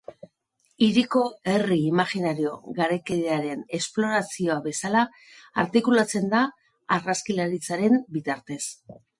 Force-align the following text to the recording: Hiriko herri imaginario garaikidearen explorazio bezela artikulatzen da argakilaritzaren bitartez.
Hiriko 0.85 1.19
herri 1.51 1.75
imaginario 1.89 2.53
garaikidearen 2.79 3.61
explorazio 3.79 4.57
bezela 4.69 5.05
artikulatzen 5.65 6.35
da 6.35 6.43
argakilaritzaren 6.99 8.05
bitartez. 8.19 8.63